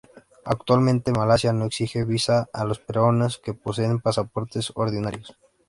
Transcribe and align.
Actualmente, 0.45 1.11
Malasia 1.11 1.53
no 1.53 1.65
exige 1.65 2.05
visa 2.05 2.49
a 2.53 2.65
los 2.65 2.79
peruanos 2.79 3.37
que 3.37 3.53
poseen 3.53 3.99
pasaportes 3.99 4.71
ordinarios. 4.73 5.37